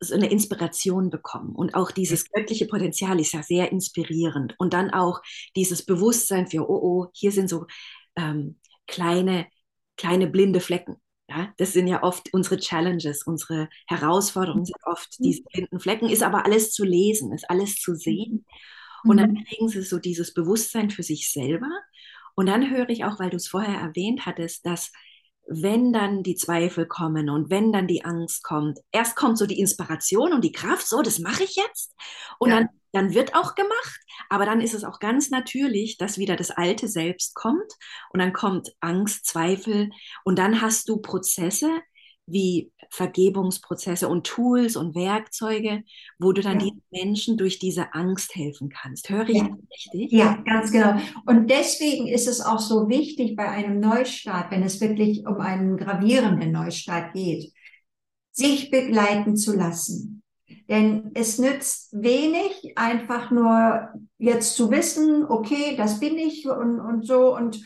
[0.00, 1.54] so eine Inspiration bekommen.
[1.54, 4.54] Und auch dieses göttliche Potenzial ist ja sehr inspirierend.
[4.58, 5.22] Und dann auch
[5.56, 7.66] dieses Bewusstsein für, oh, oh, hier sind so
[8.16, 9.46] ähm, kleine,
[9.96, 10.96] kleine blinde Flecken.
[11.28, 15.24] Ja, das sind ja oft unsere Challenges, unsere Herausforderungen sind oft mhm.
[15.24, 18.44] diese blinden Flecken, ist aber alles zu lesen, ist alles zu sehen.
[19.04, 19.44] Und dann mhm.
[19.44, 21.70] kriegen sie so dieses Bewusstsein für sich selber.
[22.34, 24.90] Und dann höre ich auch, weil du es vorher erwähnt hattest, dass
[25.46, 29.60] wenn dann die Zweifel kommen und wenn dann die Angst kommt, erst kommt so die
[29.60, 31.94] Inspiration und die Kraft, so, das mache ich jetzt.
[32.38, 32.56] Und ja.
[32.56, 34.00] dann, dann wird auch gemacht.
[34.30, 37.72] Aber dann ist es auch ganz natürlich, dass wieder das alte Selbst kommt
[38.10, 39.90] und dann kommt Angst, Zweifel
[40.24, 41.70] und dann hast du Prozesse,
[42.26, 45.82] wie Vergebungsprozesse und Tools und Werkzeuge,
[46.18, 46.66] wo du dann ja.
[46.66, 49.10] den Menschen durch diese Angst helfen kannst.
[49.10, 49.48] Höre ich ja.
[49.48, 50.12] das richtig?
[50.12, 50.96] Ja, ganz genau.
[51.26, 55.76] Und deswegen ist es auch so wichtig bei einem Neustart, wenn es wirklich um einen
[55.76, 57.52] gravierenden Neustart geht,
[58.30, 60.22] sich begleiten zu lassen.
[60.68, 67.06] Denn es nützt wenig, einfach nur jetzt zu wissen, okay, das bin ich und, und
[67.06, 67.60] so und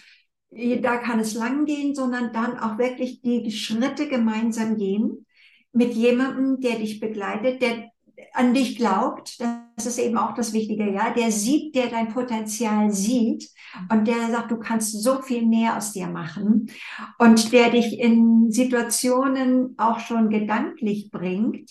[0.51, 5.27] da kann es lang gehen, sondern dann auch wirklich die Schritte gemeinsam gehen
[5.73, 7.91] mit jemandem, der dich begleitet, der
[8.33, 9.41] an dich glaubt.
[9.41, 11.11] Das ist eben auch das Wichtige, ja.
[11.11, 13.49] Der sieht, der dein Potenzial sieht
[13.91, 16.71] und der sagt, du kannst so viel mehr aus dir machen
[17.19, 21.71] und der dich in Situationen auch schon gedanklich bringt,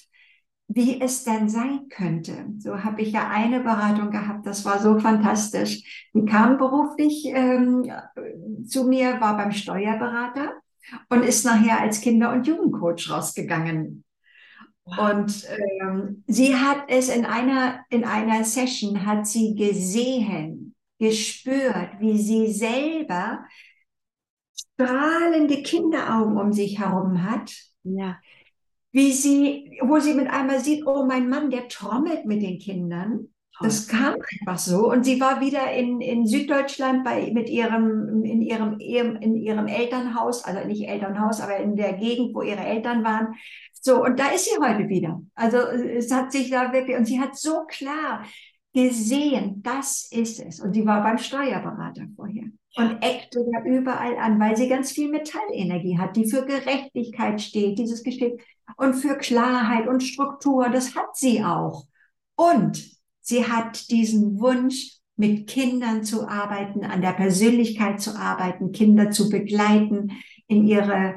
[0.67, 2.45] wie es denn sein könnte.
[2.59, 6.09] So habe ich ja eine Beratung gehabt, das war so fantastisch.
[6.13, 7.89] Die kam beruflich ähm,
[8.67, 10.53] zu mir, war beim Steuerberater
[11.09, 14.03] und ist nachher als Kinder- und Jugendcoach rausgegangen.
[14.83, 15.45] Und
[15.81, 22.51] ähm, sie hat es in einer, in einer Session, hat sie gesehen, gespürt, wie sie
[22.51, 23.43] selber
[24.55, 27.53] strahlende Kinderaugen um sich herum hat.
[27.83, 28.17] Ja
[28.91, 33.27] wie sie, wo sie mit einmal sieht, oh, mein Mann, der trommelt mit den Kindern.
[33.59, 34.91] Das kam einfach so.
[34.91, 40.43] Und sie war wieder in, in Süddeutschland bei, mit ihrem, in ihrem, in ihrem Elternhaus,
[40.43, 43.33] also nicht Elternhaus, aber in der Gegend, wo ihre Eltern waren.
[43.73, 45.21] So, und da ist sie heute wieder.
[45.33, 48.23] Also es hat sich da wirklich, und sie hat so klar
[48.73, 50.59] gesehen, das ist es.
[50.59, 52.45] Und sie war beim Steuerberater vorher
[52.77, 57.79] und eckte da überall an, weil sie ganz viel Metallenergie hat, die für Gerechtigkeit steht,
[57.79, 58.39] dieses Gesteht
[58.75, 60.69] und für Klarheit und Struktur.
[60.69, 61.87] Das hat sie auch.
[62.35, 62.83] Und
[63.21, 69.29] sie hat diesen Wunsch, mit Kindern zu arbeiten, an der Persönlichkeit zu arbeiten, Kinder zu
[69.29, 70.11] begleiten,
[70.47, 71.15] in ihre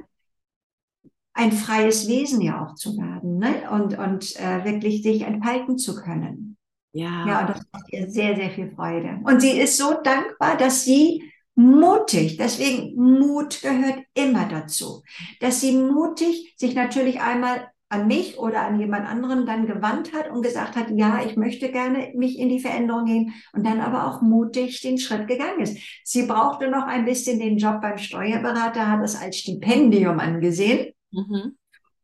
[1.32, 3.70] ein freies Wesen ja auch zu werden ne?
[3.70, 6.56] und, und äh, wirklich sich entfalten zu können.
[6.92, 7.26] Ja.
[7.26, 9.20] Ja, und das macht ihr sehr, sehr viel Freude.
[9.22, 11.29] Und sie ist so dankbar, dass sie
[11.60, 15.02] mutig, deswegen Mut gehört immer dazu,
[15.40, 20.30] dass sie mutig sich natürlich einmal an mich oder an jemand anderen dann gewandt hat
[20.30, 24.06] und gesagt hat, ja, ich möchte gerne mich in die Veränderung gehen und dann aber
[24.06, 25.76] auch mutig den Schritt gegangen ist.
[26.04, 30.92] Sie brauchte noch ein bisschen den Job beim Steuerberater, hat es als Stipendium angesehen.
[31.10, 31.56] Mhm.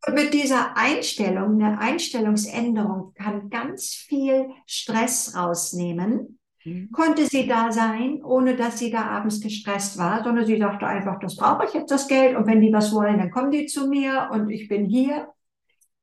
[0.09, 6.90] Und mit dieser Einstellung, eine Einstellungsänderung kann ganz viel Stress rausnehmen Mhm.
[6.90, 11.20] konnte sie da sein, ohne dass sie da abends gestresst war, sondern sie sagte einfach,
[11.20, 13.87] das brauche ich jetzt das Geld und wenn die was wollen, dann kommen die zu
[13.87, 15.29] mir und ich bin hier.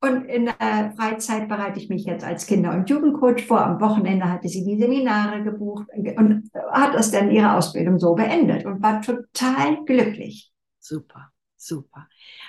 [0.00, 3.64] Und in der Freizeit bereite ich mich jetzt als Kinder- und Jugendcoach vor.
[3.64, 8.66] Am Wochenende hatte sie die Seminare gebucht und hat es dann ihre Ausbildung so beendet
[8.66, 10.52] und war total glücklich.
[10.78, 12.06] Super, super.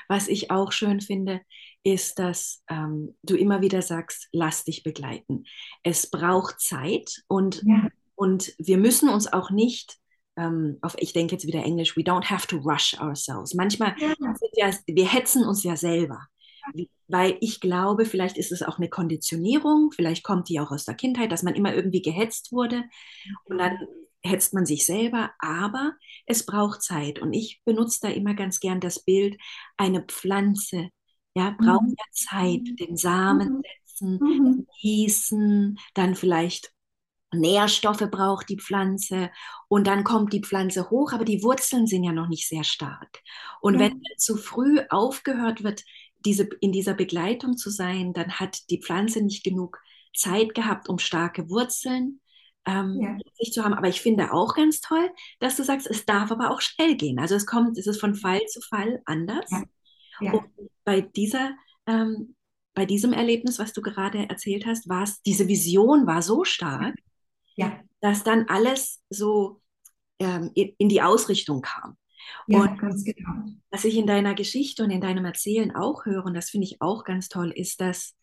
[0.10, 1.42] Was ich auch schön finde,
[1.84, 5.46] ist, dass ähm, du immer wieder sagst, lass dich begleiten.
[5.84, 7.88] Es braucht Zeit und ja.
[8.16, 9.98] Und wir müssen uns auch nicht,
[10.38, 13.54] ähm, auf, ich denke jetzt wieder Englisch, we don't have to rush ourselves.
[13.54, 14.14] Manchmal, ja.
[14.56, 16.26] Ja, wir hetzen uns ja selber.
[17.08, 20.96] Weil ich glaube, vielleicht ist es auch eine Konditionierung, vielleicht kommt die auch aus der
[20.96, 22.84] Kindheit, dass man immer irgendwie gehetzt wurde
[23.46, 23.78] und dann
[24.24, 25.94] hetzt man sich selber, aber
[26.26, 27.20] es braucht Zeit.
[27.20, 29.38] Und ich benutze da immer ganz gern das Bild,
[29.78, 30.90] eine Pflanze,
[31.36, 31.96] ja, braucht mhm.
[31.98, 33.62] ja Zeit, den Samen mhm.
[33.86, 34.68] setzen, mhm.
[34.82, 36.72] gießen, dann vielleicht
[37.36, 39.30] Nährstoffe braucht die Pflanze
[39.68, 43.22] und dann kommt die Pflanze hoch, aber die Wurzeln sind ja noch nicht sehr stark.
[43.62, 43.82] Und ja.
[43.82, 45.84] wenn zu früh aufgehört wird,
[46.26, 49.80] diese, in dieser Begleitung zu sein, dann hat die Pflanze nicht genug
[50.16, 52.20] Zeit gehabt, um starke Wurzeln
[52.66, 53.18] ähm, Ja.
[53.36, 53.74] sich zu haben.
[53.74, 57.20] Aber ich finde auch ganz toll, dass du sagst, es darf aber auch schnell gehen.
[57.20, 59.50] Also es kommt, es ist von Fall zu Fall anders.
[60.20, 60.34] Ja.
[60.34, 60.46] Und
[60.84, 61.52] bei dieser,
[61.86, 62.36] ähm,
[62.74, 66.96] bei diesem Erlebnis, was du gerade erzählt hast, war es, diese Vision war so stark,
[67.56, 67.80] Ja.
[68.02, 69.62] dass dann alles so
[70.20, 71.98] ähm, in, die Ausrichtung kam.
[72.48, 73.46] Ja, Und- ganz genau.
[73.70, 76.82] Was ich in deiner Geschichte und in deinem Erzählen auch höre, und das finde ich
[76.82, 78.16] auch ganz toll, ist, dass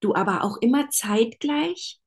[0.00, 1.98] du aber auch immer zeitgleich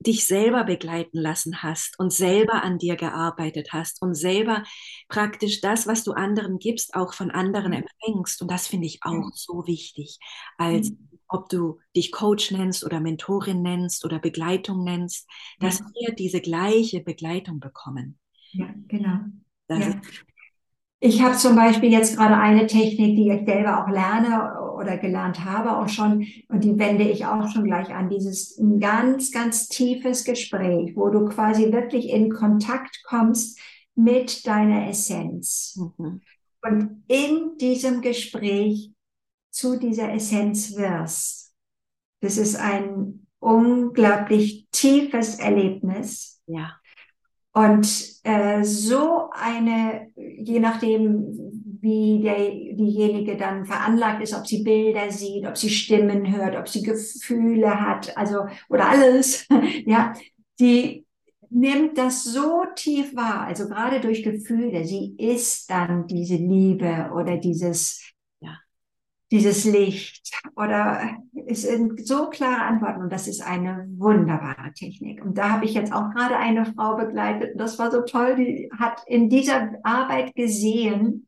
[0.00, 4.62] dich selber begleiten lassen hast und selber an dir gearbeitet hast und selber
[5.08, 8.40] praktisch das, was du anderen gibst, auch von anderen empfängst.
[8.42, 10.18] Und das finde ich auch so wichtig,
[10.56, 11.08] als Mhm.
[11.28, 15.28] ob du dich Coach nennst oder Mentorin nennst oder Begleitung nennst,
[15.60, 18.18] dass wir diese gleiche Begleitung bekommen.
[18.52, 19.20] Ja, genau.
[19.68, 19.88] Das Ja.
[19.88, 19.98] ist,
[21.00, 25.44] Ich habe zum Beispiel jetzt gerade eine Technik, die ich selber auch lerne oder gelernt
[25.44, 28.08] habe auch schon, und die wende ich auch schon gleich an.
[28.08, 33.60] Dieses ein ganz, ganz tiefes Gespräch, wo du quasi wirklich in Kontakt kommst
[33.94, 35.78] mit deiner Essenz.
[35.98, 36.20] mhm.
[36.62, 38.92] Und in diesem Gespräch
[39.50, 41.54] zu dieser Essenz wirst.
[42.20, 46.42] Das ist ein unglaublich tiefes Erlebnis.
[46.46, 46.77] ja,
[47.52, 47.88] Und
[48.24, 51.24] äh, so eine, je nachdem,
[51.80, 56.68] wie der, diejenige dann veranlagt ist, ob sie Bilder sieht, ob sie Stimmen hört, ob
[56.68, 59.46] sie Gefühle hat, also oder alles,
[59.86, 60.12] ja,
[60.60, 61.06] die
[61.50, 64.84] nimmt das so tief wahr, also gerade durch Gefühle.
[64.84, 68.12] Sie ist dann diese Liebe oder dieses.
[69.30, 71.00] Dieses Licht oder
[71.46, 75.24] es sind so klare Antworten und das ist eine wunderbare Technik.
[75.24, 78.36] Und da habe ich jetzt auch gerade eine Frau begleitet und das war so toll,
[78.36, 81.26] die hat in dieser Arbeit gesehen,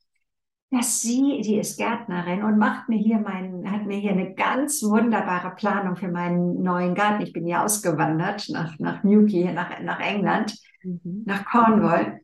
[0.71, 4.83] dass sie, sie ist Gärtnerin und macht mir hier meinen, hat mir hier eine ganz
[4.83, 7.23] wunderbare Planung für meinen neuen Garten.
[7.23, 11.25] Ich bin ja ausgewandert nach, nach Newquay, nach, nach England mhm.
[11.27, 12.21] nach Cornwall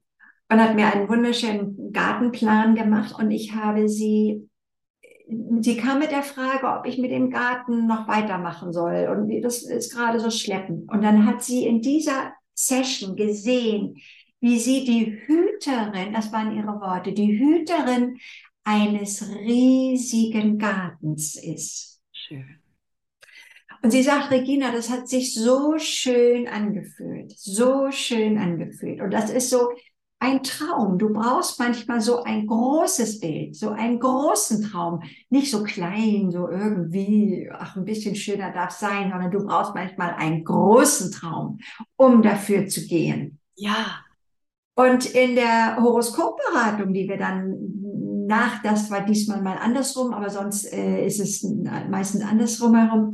[0.50, 4.48] und hat mir einen wunderschönen Gartenplan gemacht und ich habe sie,
[5.60, 9.62] sie kam mit der Frage, ob ich mit dem Garten noch weitermachen soll und das
[9.62, 10.90] ist gerade so schleppend.
[10.90, 13.96] Und dann hat sie in dieser Session gesehen,
[14.40, 18.18] wie sie die Hüterin, das waren ihre Worte, die Hüterin
[18.64, 22.00] eines riesigen Gartens ist.
[22.12, 22.60] schön.
[23.82, 29.00] Und sie sagt, Regina, das hat sich so schön angefühlt, so schön angefühlt.
[29.00, 29.68] Und das ist so
[30.18, 30.98] ein Traum.
[30.98, 35.02] Du brauchst manchmal so ein großes Bild, so einen großen Traum.
[35.30, 40.14] Nicht so klein, so irgendwie, ach, ein bisschen schöner darf sein, sondern du brauchst manchmal
[40.14, 41.58] einen großen Traum,
[41.96, 43.38] um dafür zu gehen.
[43.56, 44.04] Ja,
[44.74, 47.56] Und in der Horoskopberatung, die wir dann
[48.26, 51.42] nach, das war diesmal mal andersrum, aber sonst äh, ist es
[51.88, 53.12] meistens andersrum herum,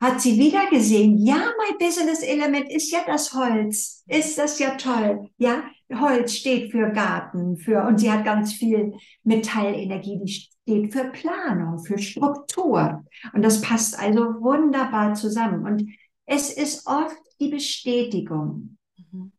[0.00, 4.02] hat sie wieder gesehen, ja, mein Business Element ist ja das Holz.
[4.08, 5.28] Ist das ja toll.
[5.38, 5.62] Ja,
[6.00, 11.78] Holz steht für Garten, für, und sie hat ganz viel Metallenergie, die steht für Planung,
[11.78, 13.04] für Struktur.
[13.32, 15.64] Und das passt also wunderbar zusammen.
[15.66, 15.90] Und
[16.26, 19.32] es ist oft die Bestätigung, mhm.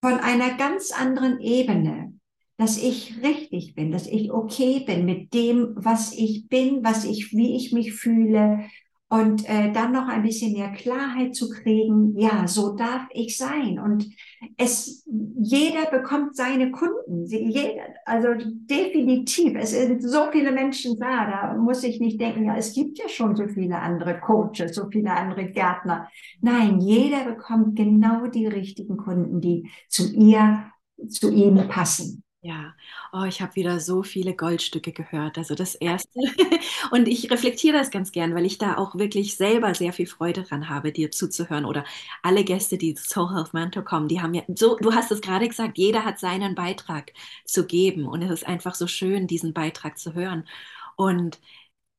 [0.00, 2.14] von einer ganz anderen Ebene,
[2.56, 7.32] dass ich richtig bin, dass ich okay bin mit dem, was ich bin, was ich,
[7.32, 8.66] wie ich mich fühle
[9.10, 12.16] und äh, dann noch ein bisschen mehr Klarheit zu kriegen.
[12.16, 14.08] Ja, so darf ich sein und
[14.56, 15.04] es
[15.42, 19.56] jeder bekommt seine Kunden, jeder, also definitiv.
[19.58, 23.08] Es sind so viele Menschen da, da muss ich nicht denken, ja, es gibt ja
[23.08, 26.08] schon so viele andere Coaches, so viele andere Gärtner.
[26.40, 30.70] Nein, jeder bekommt genau die richtigen Kunden, die zu ihr,
[31.08, 32.22] zu ihm passen.
[32.42, 32.74] Ja,
[33.12, 35.36] oh, ich habe wieder so viele Goldstücke gehört.
[35.36, 36.08] Also das erste.
[36.90, 40.44] Und ich reflektiere das ganz gern, weil ich da auch wirklich selber sehr viel Freude
[40.44, 41.66] dran habe, dir zuzuhören.
[41.66, 41.84] Oder
[42.22, 45.20] alle Gäste, die zu Soul Health Mentor kommen, die haben ja so, du hast es
[45.20, 47.12] gerade gesagt, jeder hat seinen Beitrag
[47.44, 48.06] zu geben.
[48.06, 50.48] Und es ist einfach so schön, diesen Beitrag zu hören.
[50.96, 51.38] Und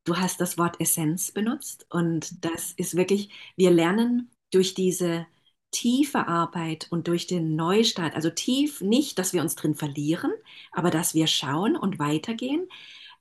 [0.05, 1.85] du hast das Wort Essenz benutzt.
[1.89, 5.27] Und das ist wirklich, wir lernen durch diese
[5.71, 10.31] tiefe Arbeit und durch den Neustart, also tief nicht, dass wir uns drin verlieren,
[10.71, 12.67] aber dass wir schauen und weitergehen,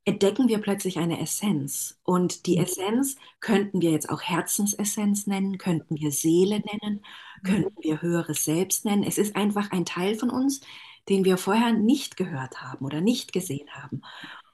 [0.04, 1.98] entdecken wir plötzlich eine Essenz.
[2.04, 2.64] Und die Mhm.
[2.64, 7.04] Essenz könnten wir jetzt auch Herzensessenz nennen, könnten wir Seele nennen,
[7.44, 9.04] könnten wir höheres Selbst nennen.
[9.04, 10.60] Es ist einfach ein Teil von uns,
[11.08, 14.02] den wir vorher nicht gehört haben oder nicht gesehen haben.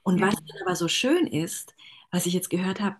[0.03, 1.75] Und was aber so schön ist,
[2.11, 2.97] was ich jetzt gehört habe,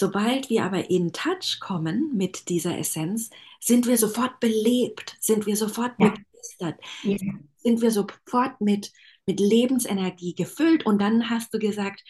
[0.00, 3.28] Sobald wir aber in Touch kommen mit dieser Essenz,
[3.60, 6.08] sind wir sofort belebt, sind wir sofort Ja.
[6.08, 7.18] begeistert, Ja.
[7.58, 8.92] sind wir sofort mit,
[9.26, 10.86] mit Lebensenergie gefüllt.
[10.86, 12.02] Und dann hast du gesagt,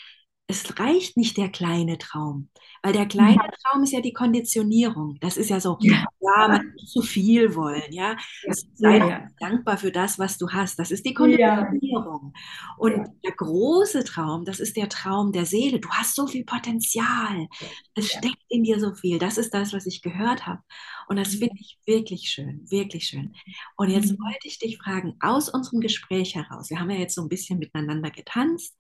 [0.51, 2.49] es reicht nicht der kleine Traum,
[2.83, 3.51] weil der kleine ja.
[3.63, 5.17] Traum ist ja die Konditionierung.
[5.21, 8.17] Das ist ja so, ja, ja man muss zu viel wollen, ja.
[8.43, 8.55] ja.
[8.75, 10.79] Sei ja, dankbar für das, was du hast.
[10.79, 12.33] Das ist die Konditionierung.
[12.79, 15.79] Und der große Traum, das ist der Traum der Seele.
[15.79, 17.47] Du hast so viel Potenzial.
[17.95, 19.19] Es steckt in dir so viel.
[19.19, 20.63] Das ist das, was ich gehört habe.
[21.09, 23.35] Und das finde ich wirklich schön, wirklich schön.
[23.77, 24.19] Und jetzt mhm.
[24.25, 27.59] wollte ich dich fragen, aus unserem Gespräch heraus, wir haben ja jetzt so ein bisschen
[27.59, 28.77] miteinander getanzt,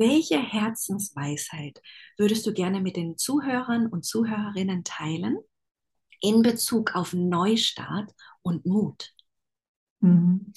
[0.00, 1.80] welche Herzensweisheit
[2.16, 5.38] würdest du gerne mit den Zuhörern und Zuhörerinnen teilen
[6.22, 8.10] in Bezug auf Neustart
[8.42, 9.14] und Mut?
[10.00, 10.54] Mhm.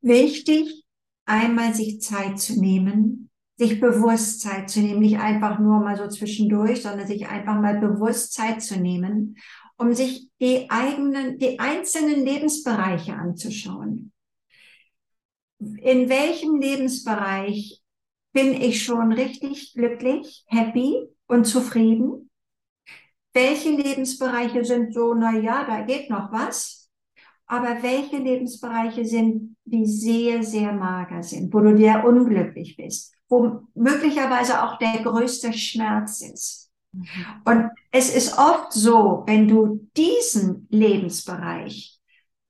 [0.00, 0.84] Wichtig,
[1.24, 6.08] einmal sich Zeit zu nehmen, sich bewusst Zeit zu nehmen, nicht einfach nur mal so
[6.08, 9.36] zwischendurch, sondern sich einfach mal bewusst Zeit zu nehmen,
[9.76, 14.12] um sich die eigenen, die einzelnen Lebensbereiche anzuschauen.
[15.58, 17.82] In welchem Lebensbereich
[18.36, 22.30] bin ich schon richtig glücklich, happy und zufrieden?
[23.32, 26.90] Welche Lebensbereiche sind so, na ja, da geht noch was?
[27.46, 33.62] Aber welche Lebensbereiche sind, die sehr, sehr mager sind, wo du sehr unglücklich bist, wo
[33.74, 36.70] möglicherweise auch der größte Schmerz ist?
[36.92, 37.04] Mhm.
[37.46, 41.98] Und es ist oft so, wenn du diesen Lebensbereich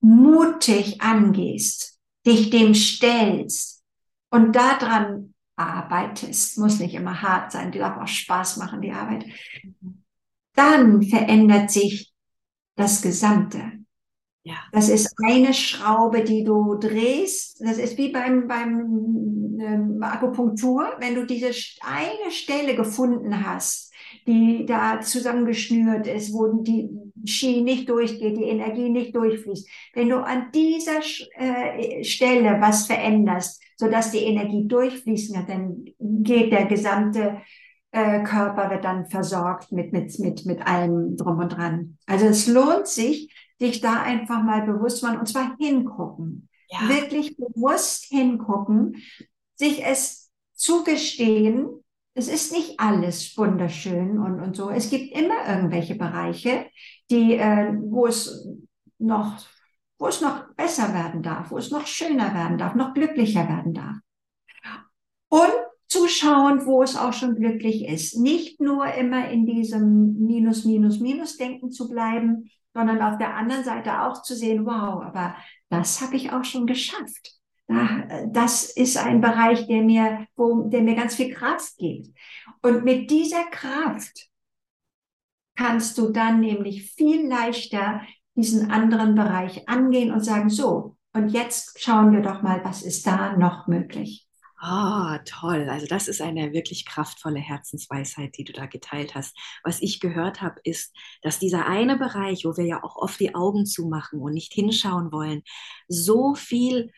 [0.01, 3.85] mutig angehst, dich dem stellst
[4.31, 9.25] und daran arbeitest, muss nicht immer hart sein, die darf auch Spaß machen, die Arbeit,
[10.55, 12.13] dann verändert sich
[12.77, 13.73] das Gesamte.
[14.43, 14.55] Ja.
[14.71, 17.61] Das ist eine Schraube, die du drehst.
[17.61, 20.95] Das ist wie beim, beim ähm, Akupunktur.
[20.99, 23.93] Wenn du diese eine Stelle gefunden hast,
[24.27, 26.91] die da zusammengeschnürt ist, wo die
[27.25, 29.69] Ski nicht durchgeht, die Energie nicht durchfließt.
[29.95, 31.01] Wenn du an dieser
[31.39, 37.43] äh, Stelle was veränderst, sodass die Energie durchfließen kann, dann geht der gesamte
[37.97, 41.97] äh, Körper wird dann versorgt mit, mit, mit, mit allem drum und dran.
[42.07, 46.49] Also es lohnt sich, sich da einfach mal bewusst machen und zwar hingucken.
[46.69, 46.89] Ja.
[46.89, 49.03] Wirklich bewusst hingucken,
[49.55, 51.85] sich es zugestehen,
[52.17, 54.71] es ist nicht alles wunderschön und, und so.
[54.71, 56.67] Es gibt immer irgendwelche Bereiche,
[57.11, 58.49] die, äh, wo es
[58.99, 59.39] noch
[59.99, 63.73] wo es noch besser werden darf, wo es noch schöner werden darf, noch glücklicher werden
[63.73, 63.97] darf.
[65.29, 65.53] Und
[65.89, 68.19] zu schauen, wo es auch schon glücklich ist.
[68.19, 74.03] Nicht nur immer in diesem Minus, Minus, Minus-Denken zu bleiben, sondern auf der anderen Seite
[74.03, 75.37] auch zu sehen, wow, aber
[75.69, 77.37] das habe ich auch schon geschafft.
[77.69, 82.09] Das ist ein Bereich, der mir, wo, der mir ganz viel Kraft gibt.
[82.63, 84.29] Und mit dieser Kraft
[85.57, 88.03] kannst du dann nämlich viel leichter
[88.35, 93.07] diesen anderen Bereich angehen und sagen, so, und jetzt schauen wir doch mal, was ist
[93.07, 94.27] da noch möglich.
[94.59, 95.69] Ah, oh, toll.
[95.69, 99.37] Also das ist eine wirklich kraftvolle Herzensweisheit, die du da geteilt hast.
[99.65, 103.35] Was ich gehört habe, ist, dass dieser eine Bereich, wo wir ja auch oft die
[103.35, 105.43] Augen zumachen und nicht hinschauen wollen,
[105.89, 106.91] so viel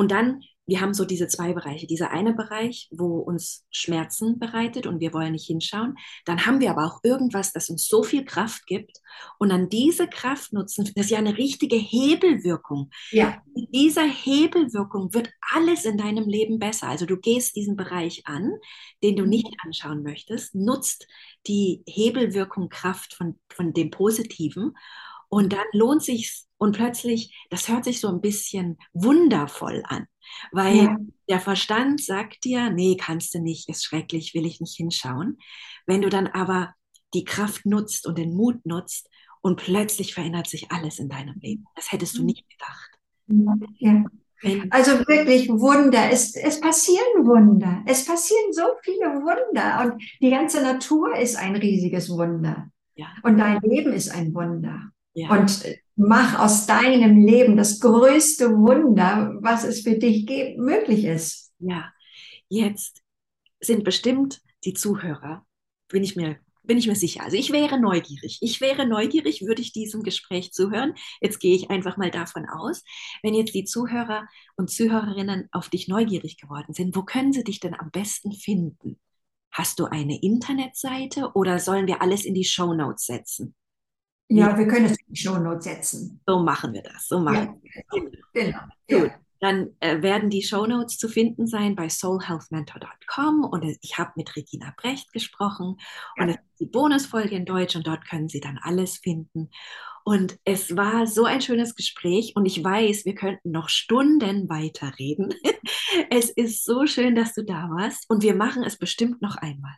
[0.00, 1.88] und dann wir haben so diese zwei Bereiche.
[1.88, 5.96] Dieser eine Bereich, wo uns Schmerzen bereitet und wir wollen nicht hinschauen.
[6.24, 8.98] Dann haben wir aber auch irgendwas, das uns so viel Kraft gibt.
[9.40, 12.90] Und dann diese Kraft nutzen, das ist ja eine richtige Hebelwirkung.
[13.10, 13.42] Ja.
[13.52, 16.86] Mit dieser Hebelwirkung wird alles in deinem Leben besser.
[16.86, 18.52] Also du gehst diesen Bereich an,
[19.02, 21.08] den du nicht anschauen möchtest, nutzt
[21.48, 24.76] die Hebelwirkung Kraft von, von dem Positiven
[25.30, 30.06] und dann lohnt sich und plötzlich, das hört sich so ein bisschen wundervoll an.
[30.52, 30.96] Weil ja.
[31.28, 35.38] der Verstand sagt dir, nee, kannst du nicht, ist schrecklich, will ich nicht hinschauen.
[35.86, 36.74] Wenn du dann aber
[37.14, 39.08] die Kraft nutzt und den Mut nutzt
[39.40, 41.64] und plötzlich verändert sich alles in deinem Leben.
[41.74, 42.26] Das hättest du mhm.
[42.26, 42.90] nicht gedacht.
[43.78, 44.04] Ja.
[44.70, 46.10] Also wirklich Wunder.
[46.10, 47.82] Es, es passieren Wunder.
[47.86, 49.84] Es passieren so viele Wunder.
[49.84, 52.70] Und die ganze Natur ist ein riesiges Wunder.
[52.94, 53.08] Ja.
[53.22, 54.90] Und dein Leben ist ein Wunder.
[55.14, 55.30] Ja.
[55.30, 55.64] Und
[55.96, 61.52] mach aus deinem Leben das größte Wunder, was es für dich möglich ist.
[61.58, 61.92] Ja,
[62.48, 63.02] jetzt
[63.60, 65.44] sind bestimmt die Zuhörer,
[65.88, 67.24] bin ich mir bin ich mir sicher.
[67.24, 68.38] Also ich wäre neugierig.
[68.40, 70.94] Ich wäre neugierig, würde ich diesem Gespräch zuhören.
[71.20, 72.84] Jetzt gehe ich einfach mal davon aus,
[73.24, 77.58] wenn jetzt die Zuhörer und Zuhörerinnen auf dich neugierig geworden sind, wo können sie dich
[77.58, 79.00] denn am besten finden?
[79.50, 83.56] Hast du eine Internetseite oder sollen wir alles in die Show Notes setzen?
[84.30, 86.20] Ja, wir können es in die Shownotes setzen.
[86.24, 87.08] So machen wir das.
[87.08, 88.22] So machen ja, wir das.
[88.32, 88.58] Genau.
[88.88, 89.12] Gut.
[89.40, 94.72] dann äh, werden die Shownotes zu finden sein bei soulhealthmentor.com und ich habe mit Regina
[94.76, 95.78] Brecht gesprochen
[96.16, 99.50] und es ist die Bonusfolge in Deutsch und dort können Sie dann alles finden.
[100.04, 105.34] Und es war so ein schönes Gespräch und ich weiß, wir könnten noch Stunden weiterreden.
[106.10, 109.74] es ist so schön, dass du da warst und wir machen es bestimmt noch einmal.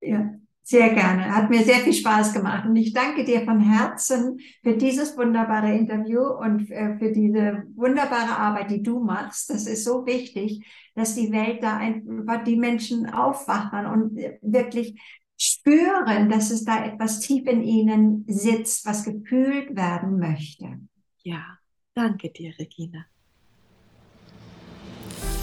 [0.00, 1.34] Ja, sehr gerne.
[1.34, 2.66] Hat mir sehr viel Spaß gemacht.
[2.66, 8.36] Und ich danke dir von Herzen für dieses wunderbare Interview und äh, für diese wunderbare
[8.36, 9.50] Arbeit, die du machst.
[9.50, 15.00] Das ist so wichtig, dass die Welt da einfach die Menschen aufwachen und äh, wirklich
[15.36, 20.78] spüren, dass es da etwas tief in ihnen sitzt, was gefühlt werden möchte.
[21.24, 21.58] Ja,
[21.94, 23.06] danke dir, Regina.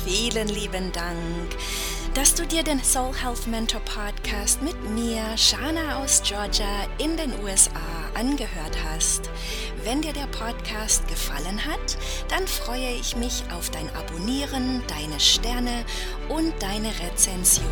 [0.05, 1.55] Vielen lieben Dank
[2.13, 7.31] dass du dir den Soul Health Mentor Podcast mit mir, Shana aus Georgia in den
[7.43, 7.69] USA
[8.15, 9.29] angehört hast.
[9.83, 11.97] Wenn dir der Podcast gefallen hat,
[12.29, 15.85] dann freue ich mich auf dein Abonnieren, deine Sterne
[16.29, 17.67] und deine Rezension.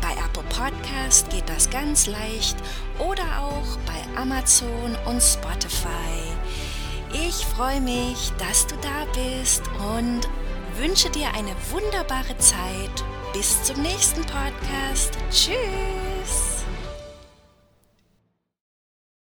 [0.00, 2.56] Bei Apple Podcast geht das ganz leicht
[2.98, 5.88] oder auch bei Amazon und Spotify.
[7.12, 9.62] Ich freue mich, dass du da bist
[9.96, 10.28] und
[10.78, 13.04] wünsche dir eine wunderbare Zeit
[13.38, 15.16] bis zum nächsten Podcast.
[15.30, 16.07] Tschüss.